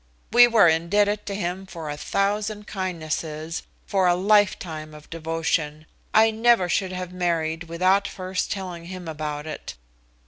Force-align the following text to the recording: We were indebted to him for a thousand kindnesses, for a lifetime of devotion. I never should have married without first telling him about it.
We 0.33 0.47
were 0.47 0.67
indebted 0.67 1.27
to 1.27 1.35
him 1.35 1.67
for 1.67 1.87
a 1.87 1.95
thousand 1.95 2.65
kindnesses, 2.65 3.61
for 3.85 4.07
a 4.07 4.15
lifetime 4.15 4.95
of 4.95 5.07
devotion. 5.11 5.85
I 6.11 6.31
never 6.31 6.67
should 6.67 6.91
have 6.91 7.13
married 7.13 7.65
without 7.65 8.07
first 8.07 8.51
telling 8.51 8.85
him 8.85 9.07
about 9.07 9.45
it. 9.45 9.75